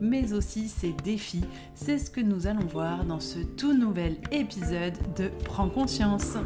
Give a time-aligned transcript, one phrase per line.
[0.00, 1.44] mais aussi ses défis
[1.74, 6.36] C'est ce que nous allons voir dans ce tout nouvel épisode de Prends conscience.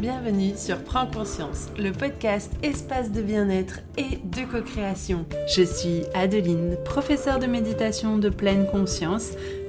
[0.00, 5.24] Bienvenue sur Prends conscience, le podcast espace de bien-être et de co-création.
[5.48, 9.32] Je suis Adeline, professeure de méditation de pleine conscience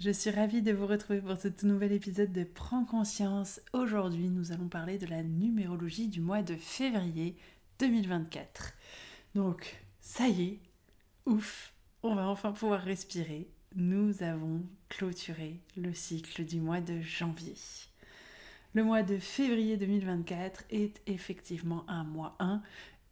[0.00, 3.60] je suis ravie de vous retrouver pour ce tout nouvel épisode de Prends conscience.
[3.74, 7.36] Aujourd'hui, nous allons parler de la numérologie du mois de février
[7.80, 8.72] 2024.
[9.34, 10.60] Donc, ça y est,
[11.26, 13.46] ouf, on va enfin pouvoir respirer.
[13.76, 17.56] Nous avons clôturé le cycle du mois de janvier.
[18.72, 22.62] Le mois de février 2024 est effectivement un mois 1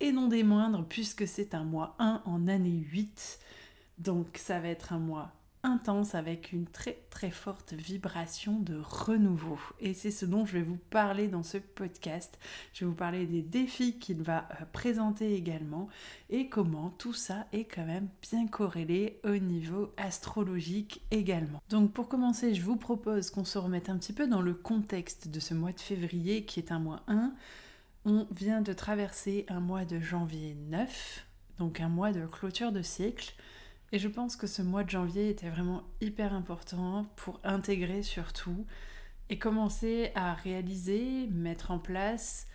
[0.00, 3.40] et non des moindres puisque c'est un mois 1 en année 8.
[3.98, 5.37] Donc ça va être un mois
[5.68, 9.58] intense avec une très très forte vibration de renouveau.
[9.80, 12.38] Et c'est ce dont je vais vous parler dans ce podcast.
[12.72, 15.88] Je vais vous parler des défis qu'il va euh, présenter également
[16.30, 21.62] et comment tout ça est quand même bien corrélé au niveau astrologique également.
[21.68, 25.28] Donc pour commencer, je vous propose qu'on se remette un petit peu dans le contexte
[25.28, 27.32] de ce mois de février qui est un mois 1.
[28.04, 31.26] On vient de traverser un mois de janvier 9,
[31.58, 33.34] donc un mois de clôture de cycle.
[33.90, 38.66] Et je pense que ce mois de janvier était vraiment hyper important pour intégrer surtout
[39.30, 42.46] et commencer à réaliser, mettre en place,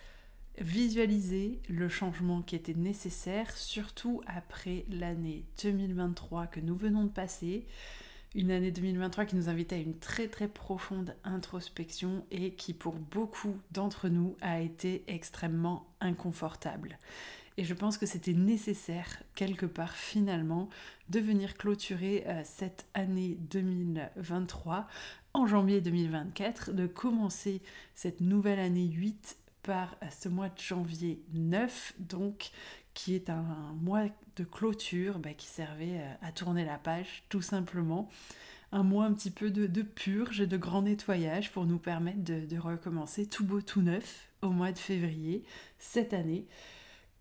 [0.59, 7.65] visualiser le changement qui était nécessaire, surtout après l'année 2023 que nous venons de passer.
[8.35, 12.95] Une année 2023 qui nous invitait à une très très profonde introspection et qui pour
[12.95, 16.97] beaucoup d'entre nous a été extrêmement inconfortable.
[17.57, 20.69] Et je pense que c'était nécessaire, quelque part finalement,
[21.09, 24.87] de venir clôturer euh, cette année 2023
[25.33, 27.61] en janvier 2024, de commencer
[27.93, 32.49] cette nouvelle année 8 par euh, ce mois de janvier 9, donc
[32.95, 33.45] qui est un,
[33.81, 38.09] mois de clôture bah, qui servait euh, à tourner la page tout simplement.
[38.71, 42.57] Un mois un petit peu de, purge et de grand nettoyage pour nous permettre de
[42.57, 45.43] recommencer tout beau, tout neuf au mois de février
[45.77, 46.47] cette année.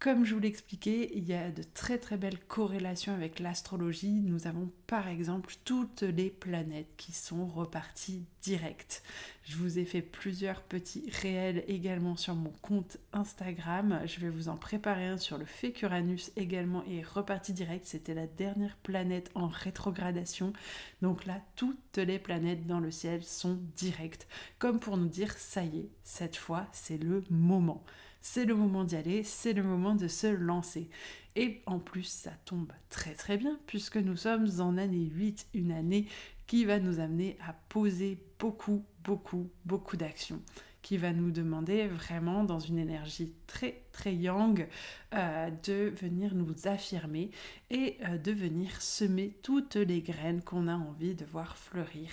[0.02, 4.20] Comme je vous l'expliquais, il y a de très très belles corrélations avec l'astrologie.
[4.20, 9.04] Nous avons par exemple toutes les planètes qui sont reparties directes.
[9.44, 14.00] Je vous ai fait plusieurs petits réels également sur mon compte Instagram.
[14.06, 17.86] Je vais vous en préparer un sur le fait qu'Uranus également est reparti direct.
[17.86, 20.52] C'était la dernière planète en rétrogradation.
[21.00, 24.26] Donc là, toutes les planètes dans le ciel sont directes.
[24.58, 27.84] Comme pour nous dire, ça y est, cette fois, c'est le moment
[28.22, 30.88] c'est le moment d'y aller, c'est le moment de se lancer.
[31.36, 35.72] Et en plus, ça tombe très très bien puisque nous sommes en année 8, une
[35.72, 36.06] année
[36.46, 40.40] qui va nous amener à poser beaucoup, beaucoup, beaucoup d'actions
[40.82, 44.66] qui va nous demander vraiment dans une énergie très très yang
[45.14, 47.30] euh, de venir nous affirmer
[47.70, 52.10] et euh, de venir semer toutes les graines qu'on a envie de voir fleurir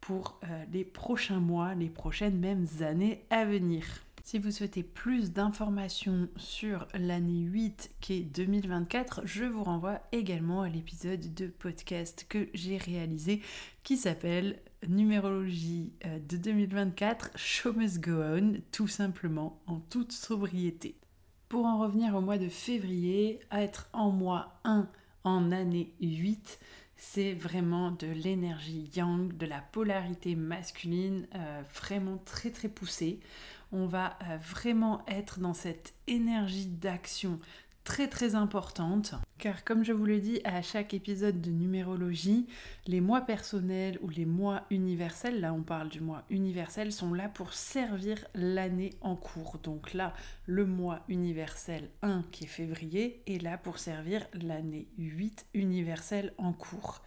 [0.00, 3.84] pour euh, les prochains mois, les prochaines mêmes années à venir.
[4.24, 10.62] Si vous souhaitez plus d'informations sur l'année 8 qui est 2024, je vous renvoie également
[10.62, 13.42] à l'épisode de podcast que j'ai réalisé
[13.82, 20.94] qui s'appelle Numérologie euh, de 2024, Show Must Go On, tout simplement, en toute sobriété.
[21.48, 24.88] Pour en revenir au mois de février, être en mois 1
[25.24, 26.60] en année 8,
[26.96, 33.18] c'est vraiment de l'énergie yang, de la polarité masculine, euh, vraiment très très poussée
[33.72, 37.38] on va euh, vraiment être dans cette énergie d'action
[37.84, 42.46] très très importante car comme je vous le dis à chaque épisode de numérologie,
[42.86, 47.28] les mois personnels ou les mois universels, là on parle du mois universel, sont là
[47.28, 49.58] pour servir l'année en cours.
[49.64, 50.12] Donc là,
[50.46, 56.52] le mois universel 1 qui est février est là pour servir l'année 8 universelle en
[56.52, 57.02] cours.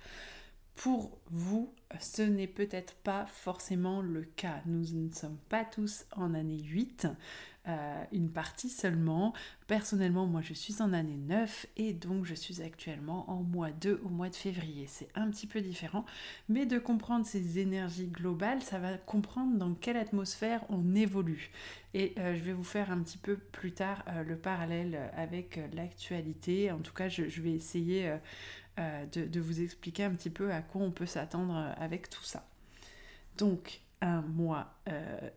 [0.76, 4.62] Pour vous, ce n'est peut-être pas forcément le cas.
[4.66, 7.08] Nous ne sommes pas tous en année 8,
[7.68, 9.34] euh, une partie seulement.
[9.68, 14.02] Personnellement, moi je suis en année 9 et donc je suis actuellement en mois 2
[14.04, 14.86] au mois de février.
[14.88, 16.06] C'est un petit peu différent,
[16.50, 21.52] mais de comprendre ces énergies globales, ça va comprendre dans quelle atmosphère on évolue.
[21.94, 25.60] Et euh, je vais vous faire un petit peu plus tard euh, le parallèle avec
[25.74, 26.72] l'actualité.
[26.72, 28.14] En tout cas, je, vais essayer
[28.78, 32.46] de, de, vous expliquer un petit peu à quoi on peut s'attendre avec tout ça.
[33.38, 34.74] Donc, un mois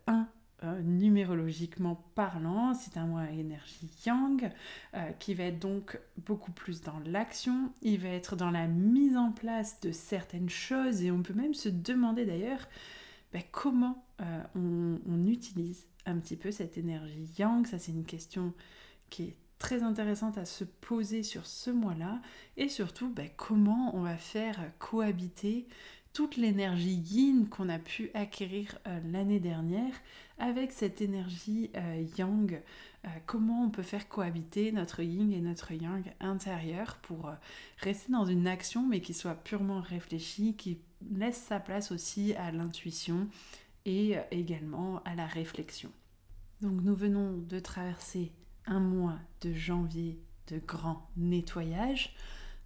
[0.07, 0.29] 1
[0.65, 4.51] euh, numérologiquement parlant, c'est un mois énergie yang
[4.95, 9.17] euh, qui va être donc beaucoup plus dans l'action, il va être dans la mise
[9.17, 12.67] en place de certaines choses et on peut même se demander d'ailleurs
[13.33, 14.43] ben, comment euh,
[15.07, 17.65] on, utilise un petit peu cette énergie yang.
[17.65, 18.53] Ça c'est une question
[19.11, 22.21] qui est très intéressante à se poser sur ce mois-là
[22.57, 25.67] et surtout ben, comment on va faire cohabiter
[26.13, 29.95] toute l'énergie yin qu'on a pu acquérir euh, l'année dernière
[30.39, 32.61] avec cette énergie euh, yang.
[33.05, 37.31] Euh, comment on peut faire cohabiter notre yin et notre yang intérieur pour
[37.79, 40.81] rester dans une action mais qui soit purement réfléchie, qui
[41.13, 43.29] laisse sa place aussi à l'intuition
[43.85, 45.93] et également à la réflexion.
[46.61, 48.33] Donc nous venons de traverser
[48.75, 50.19] mois de janvier
[50.49, 52.15] de grand nettoyage.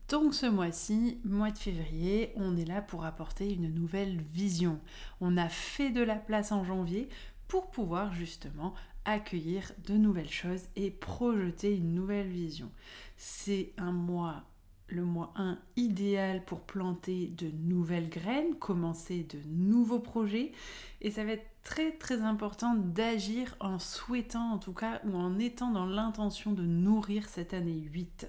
[0.08, 4.78] Donc ce mois-ci, mois de février, on est là pour apporter une nouvelle vision.
[5.20, 7.08] On a fait de la place en janvier
[7.48, 12.70] pour pouvoir justement accueillir de nouvelles choses et projeter une nouvelle vision.
[13.16, 14.44] C'est un mois,
[14.92, 20.52] le mois 1, idéal pour planter de nouvelles graines, commencer de nouveaux projets.
[21.00, 25.38] Et ça va être très très important d'agir en souhaitant en tout cas ou en
[25.38, 28.28] étant dans l'intention de nourrir cette année 8.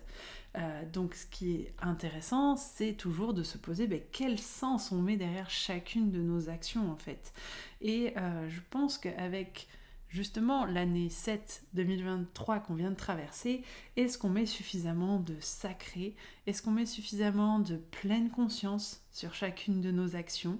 [0.55, 5.01] Euh, donc ce qui est intéressant, c'est toujours de se poser ben, quel sens on
[5.01, 7.33] met derrière chacune de nos actions en fait.
[7.81, 9.67] Et euh, je pense qu'avec
[10.13, 13.63] justement l'année 7 2023 qu'on vient de traverser,
[13.97, 16.15] est-ce qu'on met suffisamment de sacré?
[16.45, 20.59] Est-ce qu'on met suffisamment de pleine conscience sur chacune de nos actions?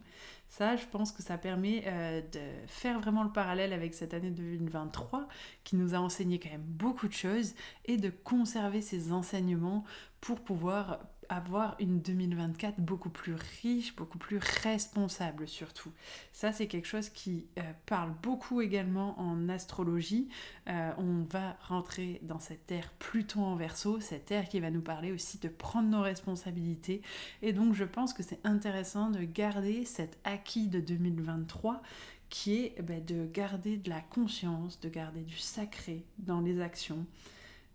[0.49, 4.31] Ça, je pense que ça permet euh, de faire vraiment le parallèle avec cette année
[4.31, 5.27] 2023
[5.63, 7.53] qui nous a enseigné quand même beaucoup de choses
[7.85, 9.83] et de conserver ces enseignements
[10.19, 10.99] pour pouvoir
[11.29, 15.91] avoir une 2024 beaucoup plus riche, beaucoup plus responsable surtout.
[16.31, 20.29] Ça, c'est quelque chose qui euh, parle beaucoup également en astrologie.
[20.67, 24.81] Euh, on va rentrer dans cette ère Pluton en verso, cette ère qui va nous
[24.81, 27.01] parler aussi de prendre nos responsabilités.
[27.41, 31.81] Et donc, je pense que c'est intéressant de garder cet acquis de 2023
[32.29, 37.05] qui est ben, de garder de la conscience, de garder du sacré dans les actions,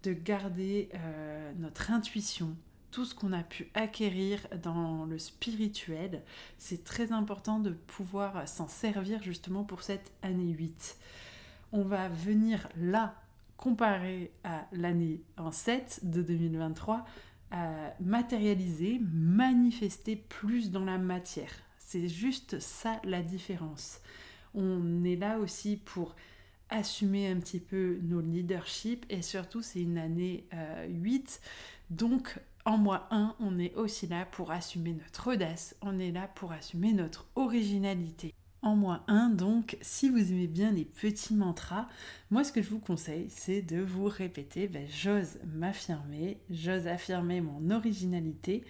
[0.03, 2.57] de garder euh, notre intuition,
[2.91, 6.23] tout ce qu'on a pu acquérir dans le spirituel,
[6.57, 10.97] c'est très important de pouvoir s'en servir justement pour cette année 8.
[11.73, 13.15] On va venir là,
[13.57, 17.05] comparer à l'année en 7 de 2023,
[17.51, 21.53] à matérialiser, manifester plus dans la matière.
[21.79, 24.01] C'est juste ça la différence.
[24.55, 26.15] On est là aussi pour
[26.71, 30.45] assumer un petit peu nos leaderships et surtout c'est une année
[30.89, 31.47] 8 euh,
[31.91, 32.39] donc
[32.69, 36.53] en mois 1, on est aussi là pour assumer notre audace, on est là pour
[36.53, 38.35] assumer notre originalité.
[38.61, 41.89] En mois 1, donc, si vous aimez bien les petits mantras,
[42.31, 47.41] moi ce que je vous conseille, c'est de vous répéter ben, j'ose m'affirmer, j'ose affirmer
[47.41, 48.67] mon originalité.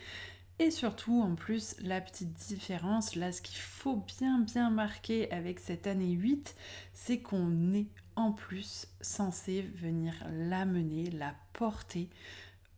[0.61, 5.59] Et surtout, en plus, la petite différence, là, ce qu'il faut bien bien marquer avec
[5.59, 6.55] cette année 8,
[6.93, 12.11] c'est qu'on est en plus censé venir l'amener, la porter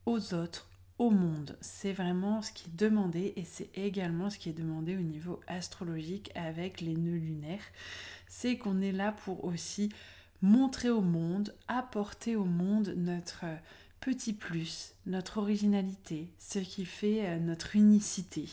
[0.07, 0.70] aux autres,
[1.09, 1.57] monde.
[1.63, 5.41] C'est vraiment ce qui est demandé et c'est également ce qui est demandé au niveau
[5.47, 7.65] astrologique avec les nœuds lunaires.
[8.29, 9.89] C'est qu'on est là pour aussi
[10.43, 13.47] montrer au monde, apporter au monde notre
[14.01, 18.47] petit plus, notre originalité, ce qui fait euh, notre unicité.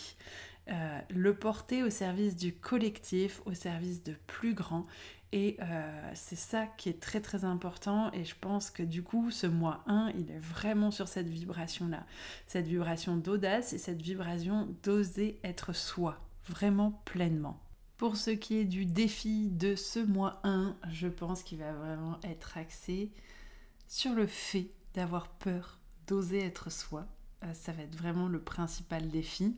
[0.70, 4.84] Euh, le porter au service du collectif, au service de plus grand
[5.32, 9.30] et euh, c'est ça qui est très très important et je pense que du coup
[9.30, 12.06] ce mois 1 il est vraiment sur cette vibration là.
[12.48, 17.62] Cette vibration d'audace et cette vibration d'oser être soi, vraiment pleinement.
[17.98, 22.20] Pour ce qui est du défi de ce mois 1, je pense qu'il va vraiment
[22.24, 23.12] être axé
[23.88, 27.06] sur le fait d'avoir peur, d'oser être soi.
[27.44, 29.58] Euh, ça va être vraiment le principal défi.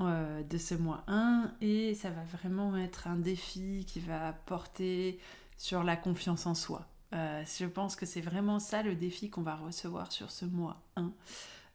[0.00, 5.18] Euh, de ce mois 1 et ça va vraiment être un défi qui va porter
[5.56, 6.86] sur la confiance en soi.
[7.14, 10.80] Euh, je pense que c'est vraiment ça le défi qu'on va recevoir sur ce mois
[10.94, 11.12] 1.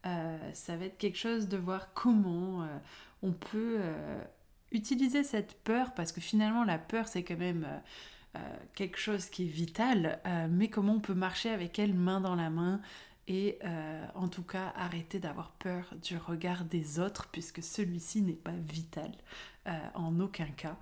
[0.05, 2.65] Euh, ça va être quelque chose de voir comment
[3.23, 3.81] on peut
[4.71, 7.67] utiliser cette peur, parce que finalement la peur c'est quand même
[8.73, 12.49] quelque chose qui est vital, mais comment on peut marcher avec elle main dans la
[12.49, 12.79] main
[13.27, 13.59] et
[14.15, 19.11] en tout cas arrêter d'avoir peur du regard des autres puisque celui-ci n'est pas vital
[19.93, 20.77] en aucun cas.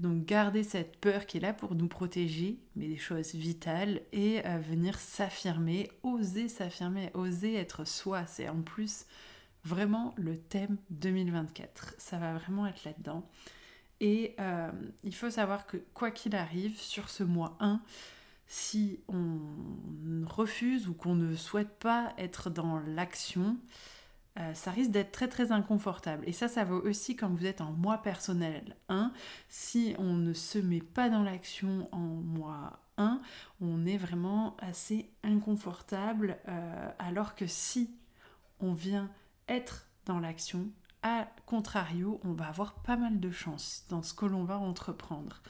[0.00, 4.40] Donc garder cette peur qui est là pour nous protéger, mais des choses vitales, et
[4.46, 8.24] euh, venir s'affirmer, oser s'affirmer, oser être soi.
[8.24, 9.04] C'est en plus
[9.62, 11.96] vraiment le thème 2024.
[11.98, 13.28] Ça va vraiment être là-dedans.
[14.00, 14.70] Et euh,
[15.04, 17.82] il faut savoir que quoi qu'il arrive, sur ce mois 1,
[18.52, 19.38] si on
[20.26, 23.56] refuse ou qu'on ne souhaite pas être dans l'action,
[24.40, 26.28] euh, ça risque d'être très très inconfortable.
[26.28, 29.12] Et ça, ça vaut aussi quand vous êtes en mois personnel 1.
[29.48, 33.20] Si on ne se met pas dans l'action en mois 1,
[33.60, 36.36] on est vraiment assez inconfortable.
[36.48, 37.94] Euh, alors que si
[38.58, 39.08] on vient
[39.48, 40.66] être dans l'action,
[41.02, 45.40] à contrario, on va avoir pas mal de chance dans ce que l'on va entreprendre.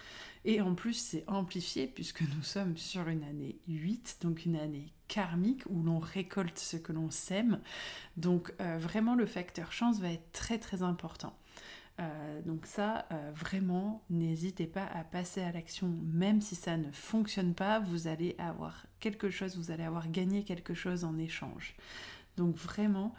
[0.45, 4.93] Et en plus, c'est amplifié puisque nous sommes sur une année 8, donc une année
[5.09, 7.61] karmique où l'on récolte ce que l'on sème.
[8.17, 11.37] Donc euh, vraiment, le facteur chance va être très très important.
[12.01, 16.91] Euh, donc ça, euh, vraiment, n'hésitez pas à passer à l'action, même si ça ne
[16.93, 21.75] fonctionne pas, vous allez avoir quelque chose, vous allez avoir gagné quelque chose en échange.
[22.39, 23.15] Donc vraiment,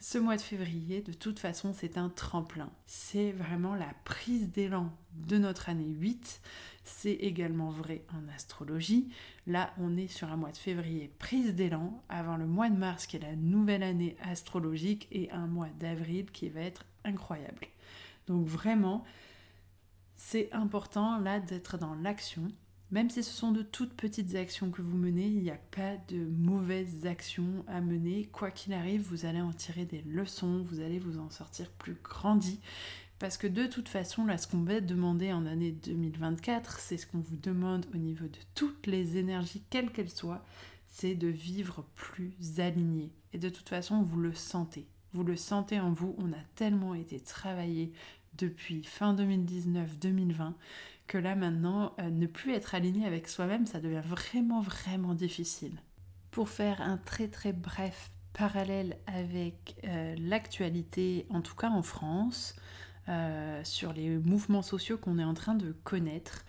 [0.00, 2.70] ce mois de février, de toute façon, c'est un tremplin.
[2.86, 6.42] C'est vraiment la prise d'élan de notre année 8.
[6.84, 9.08] C'est également vrai en astrologie.
[9.46, 13.06] Là, on est sur un mois de février prise d'élan avant le mois de mars
[13.06, 17.66] qui est la nouvelle année astrologique et un mois d'avril qui va être incroyable.
[18.26, 19.04] Donc vraiment,
[20.16, 22.48] c'est important là d'être dans l'action,
[22.94, 25.96] même si ce sont de toutes petites actions que vous menez, il n'y a pas
[26.06, 28.26] de mauvaises actions à mener.
[28.26, 31.96] Quoi qu'il arrive, vous allez en tirer des leçons, vous allez vous en sortir plus
[32.04, 32.60] grandi.
[33.18, 37.08] Parce que de toute façon, là, ce qu'on va demander en année 2024, c'est ce
[37.08, 40.44] qu'on vous demande au niveau de toutes les énergies, quelles qu'elles soient,
[40.86, 43.10] c'est de vivre plus aligné.
[43.32, 44.86] Et de toute façon, vous le sentez.
[45.12, 46.14] Vous le sentez en vous.
[46.18, 47.92] On a tellement été travaillé
[48.38, 50.52] depuis fin 2019-2020
[51.06, 55.72] que là maintenant, euh, ne plus être aligné avec soi-même, ça devient vraiment, vraiment difficile.
[56.30, 62.56] Pour faire un très, très bref parallèle avec euh, l'actualité, en tout cas en France,
[63.08, 66.44] euh, sur les mouvements sociaux qu'on est en train de connaître,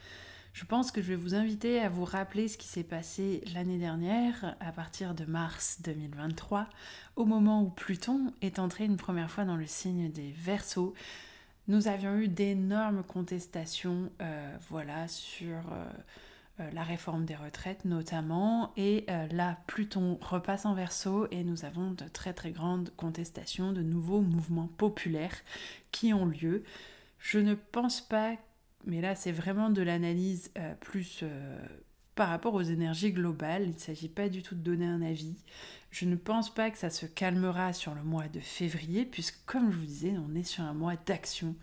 [0.53, 3.77] je pense que je vais vous inviter à vous rappeler ce qui s'est passé l'année
[3.77, 6.69] dernière, à partir de mars 2023,
[7.17, 10.93] au moment où Pluton est entré une première fois dans le signe des Verseaux,
[11.67, 15.85] nous avions eu d'énormes contestations euh, voilà, sur euh,
[16.59, 18.71] euh, la réforme des retraites notamment.
[18.77, 23.81] Et là, Pluton repasse en verso et nous avons de très très grandes contestations, de
[23.81, 25.37] nouveaux mouvements populaires
[25.91, 26.63] qui ont lieu.
[27.19, 28.35] Je ne pense pas,
[28.85, 31.23] mais là c'est vraiment de l'analyse plus
[32.13, 33.63] par rapport aux énergies globales.
[33.63, 35.35] Il ne s'agit pas du tout de donner un avis.
[35.95, 39.71] Je ne pense pas que ça se calmera sur le mois de février, puisque comme
[39.71, 41.55] je vous disais, on est sur un mois d'action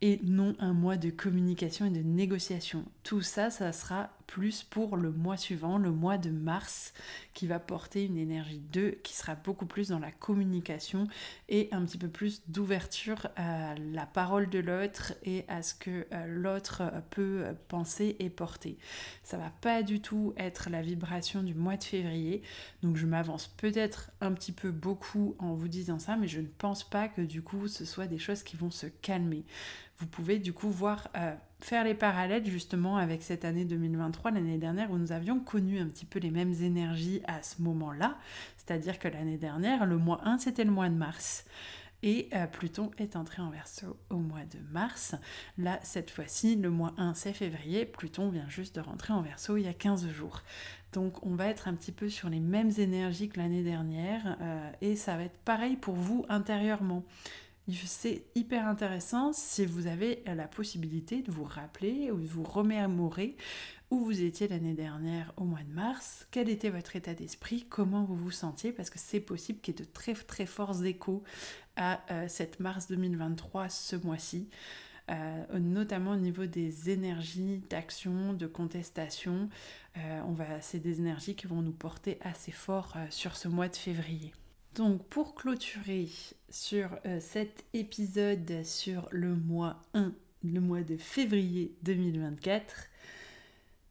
[0.00, 2.84] et non un mois de communication et de négociation.
[3.02, 6.92] Tout ça, ça sera plus pour le mois suivant, le mois de mars,
[7.32, 11.06] qui va porter une énergie 2 qui sera beaucoup plus dans la communication
[11.48, 16.06] et un petit peu plus d'ouverture à la parole de l'autre et à ce que
[16.12, 18.78] euh, l'autre peut penser et porter.
[19.22, 22.42] Ça va pas du tout être la vibration du mois de février,
[22.82, 26.46] donc je m'avance peut-être un petit peu beaucoup en vous disant ça, mais je ne
[26.46, 29.44] pense pas que du coup ce soit des choses qui vont se calmer.
[29.98, 34.58] Vous pouvez du coup voir euh, faire les parallèles justement avec cette année 2023, l'année
[34.58, 38.18] dernière, où nous avions connu un petit peu les mêmes énergies à ce moment-là.
[38.58, 41.46] C'est-à-dire que l'année dernière, le mois 1, c'était le mois de mars.
[42.02, 45.14] Et euh, Pluton est entré en verso au mois de mars.
[45.56, 47.86] Là, cette fois-ci, le mois 1, c'est février.
[47.86, 50.42] Pluton vient juste de rentrer en verso il y a 15 jours.
[50.92, 54.36] Donc on va être un petit peu sur les mêmes énergies que l'année dernière.
[54.42, 57.04] Euh, et ça va être pareil pour vous intérieurement.
[57.86, 63.36] C'est hyper intéressant si vous avez la possibilité de vous rappeler ou de vous remémorer
[63.90, 68.02] où vous étiez l'année dernière au mois de mars, quel était votre état d'esprit, comment
[68.04, 71.22] vous vous sentiez, parce que c'est possible qu'il y ait de très très forts échos
[71.76, 74.48] à euh, cette mars 2023 ce mois-ci.
[75.10, 79.50] Euh, notamment au niveau des énergies d'action, de contestation.
[79.98, 83.68] Euh, on va, c'est des énergies qui vont nous porter assez fort sur ce mois
[83.68, 84.32] de février.
[84.74, 86.08] Donc pour clôturer
[86.50, 90.12] sur euh, cet épisode sur le mois 1,
[90.42, 92.88] le mois de février 2024,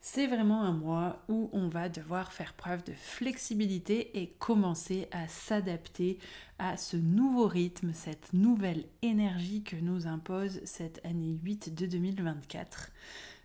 [0.02, 5.30] c'est vraiment un mois où on va devoir faire preuve de flexibilité et commencer à
[5.30, 6.20] s'adapter
[6.60, 12.92] à ce nouveau rythme, cette nouvelle énergie que nous impose cette année 8 de 2024.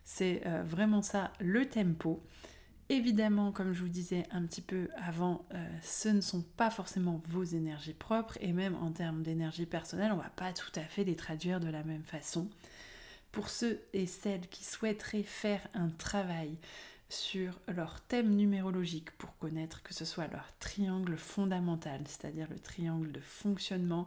[0.02, 2.20] C'est euh, vraiment ça le tempo.
[2.90, 7.20] Évidemment, comme je vous disais un petit peu avant, euh, ce ne sont pas forcément
[7.28, 10.80] vos énergies propres et même en termes d'énergie personnelle, on ne va pas tout à
[10.80, 12.48] fait les traduire de la même façon
[13.30, 16.56] pour ceux et celles qui souhaiteraient faire un travail
[17.10, 23.12] sur leur thème numérologique pour connaître que ce soit leur triangle fondamental, c'est-à-dire le triangle
[23.12, 24.06] de fonctionnement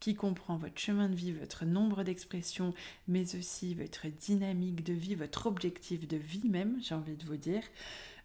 [0.00, 2.74] qui comprend votre chemin de vie, votre nombre d'expressions,
[3.08, 7.36] mais aussi votre dynamique de vie, votre objectif de vie même, j'ai envie de vous
[7.38, 7.62] dire.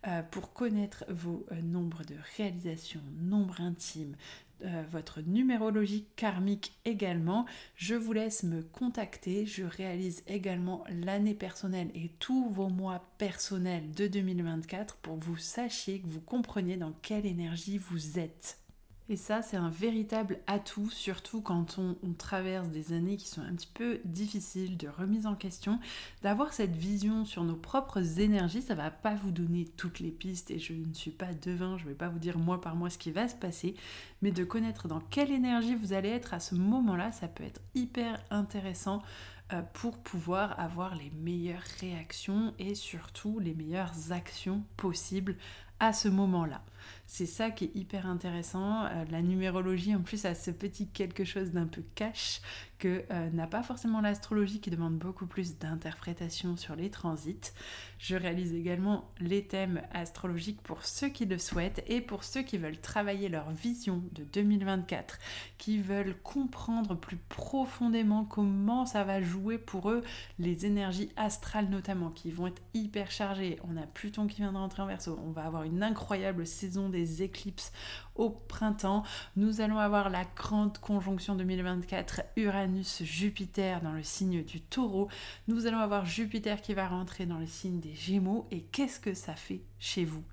[0.07, 4.15] Euh, pour connaître vos euh, nombres de réalisations, nombres intimes,
[4.63, 7.45] euh, votre numérologie karmique également.
[7.75, 9.45] Je vous laisse me contacter.
[9.45, 15.37] Je réalise également l'année personnelle et tous vos mois personnels de 2024 pour que vous
[15.37, 18.57] sachiez, que vous compreniez dans quelle énergie vous êtes.
[19.11, 23.55] Et ça, c'est un véritable atout, surtout quand on, traverse des années qui sont un
[23.55, 25.79] petit peu difficiles de remise en question.
[26.21, 30.51] D'avoir cette vision sur nos propres énergies, ça va pas vous donner toutes les pistes
[30.51, 32.91] et je ne suis pas devin, je ne vais pas vous dire mois par mois
[32.91, 33.73] ce qui va se passer,
[34.21, 37.61] mais de connaître dans quelle énergie vous allez être à ce moment-là, ça peut être
[37.73, 39.01] hyper intéressant
[39.53, 45.35] euh, pour pouvoir avoir les meilleures réactions et surtout les meilleures actions possibles
[45.79, 46.61] à ce moment-là.
[47.07, 48.85] C'est ça qui est hyper intéressant.
[48.85, 52.41] Euh, la numérologie, en plus, a ce petit quelque chose d'un peu cash
[52.79, 57.51] que euh, n'a pas forcément l'astrologie qui demande beaucoup plus d'interprétation sur les transits.
[57.99, 62.57] Je réalise également les thèmes astrologiques pour ceux qui le souhaitent et pour ceux qui
[62.57, 65.19] veulent travailler leur vision de 2024,
[65.57, 70.01] qui veulent comprendre plus profondément comment ça va jouer pour eux
[70.39, 73.59] les énergies astrales notamment, qui vont être hyper chargées.
[73.69, 76.78] On a Pluton qui vient de rentrer en verso, on va avoir une incroyable saison
[76.87, 77.73] des éclipses
[78.15, 79.03] au printemps.
[79.35, 85.09] Nous allons avoir la grande conjonction 2024 Uranus-Jupiter dans le signe du taureau.
[85.49, 88.47] Nous allons avoir Jupiter qui va rentrer dans le signe des Gémeaux.
[88.51, 90.23] Et qu'est-ce que ça fait chez vous?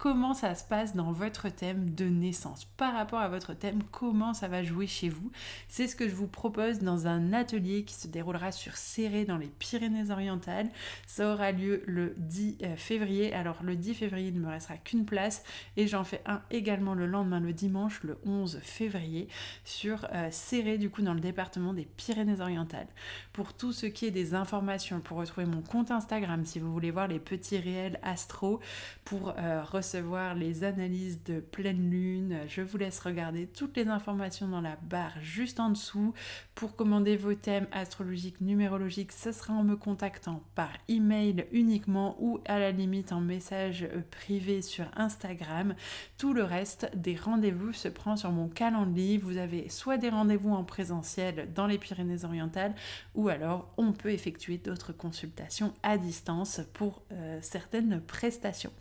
[0.00, 2.64] Comment ça se passe dans votre thème de naissance.
[2.64, 5.30] Par rapport à votre thème, comment ça va jouer chez vous.
[5.68, 9.36] C'est ce que je vous propose dans un atelier qui se déroulera sur Serré dans
[9.36, 10.70] les Pyrénées-Orientales.
[11.06, 13.34] Ça aura lieu le 10 euh, février.
[13.34, 15.44] Alors le 10 février, il ne me restera qu'une place
[15.76, 19.28] et j'en fais un également le lendemain, le dimanche, le 11 février,
[19.64, 22.88] sur euh, Serré, du coup dans le département des Pyrénées-Orientales.
[23.34, 26.90] Pour tout ce qui est des informations, pour retrouver mon compte Instagram, si vous voulez
[26.90, 28.60] voir les petits réels astro,
[29.04, 29.89] pour euh, recevoir
[30.36, 32.40] les analyses de pleine lune.
[32.48, 36.14] Je vous laisse regarder toutes les informations dans la barre juste en dessous.
[36.54, 42.40] Pour commander vos thèmes astrologiques, numérologiques, ce sera en me contactant par email uniquement ou
[42.46, 45.74] à la limite en message privé sur Instagram.
[46.18, 49.18] Tout le reste des rendez-vous se prend sur mon calendrier.
[49.18, 52.74] Vous avez soit des rendez-vous en présentiel dans les Pyrénées-Orientales
[53.14, 58.72] ou alors on peut effectuer d'autres consultations à distance pour euh, certaines prestations.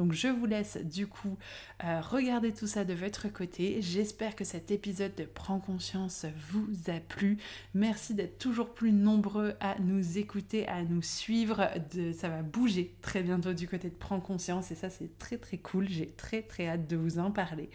[0.00, 1.36] Donc je vous laisse du coup
[1.84, 3.82] euh, regarder tout ça de votre côté.
[3.82, 7.36] J'espère que cet épisode de Prends conscience vous a plu.
[7.74, 11.68] Merci d'être toujours plus nombreux à nous écouter, à nous suivre.
[12.14, 15.58] Ça va bouger très bientôt du côté de Prends conscience et ça c'est très très
[15.58, 15.86] cool.
[15.86, 17.68] J'ai très très hâte de vous en parler.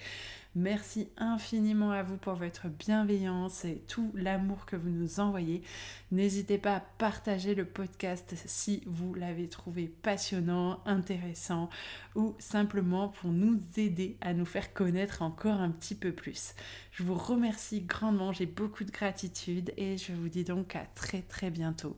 [0.58, 5.64] Merci infiniment à vous pour votre bienveillance et tout l'amour que vous nous envoyez.
[6.14, 11.70] N'hésitez pas à partager le podcast si vous l'avez trouvé passionnant, intéressant
[12.16, 16.56] ou simplement pour nous aider à nous faire connaître encore un petit peu plus.
[16.92, 21.22] Je vous remercie grandement, j'ai beaucoup de gratitude et je vous dis donc à très
[21.22, 21.98] très bientôt.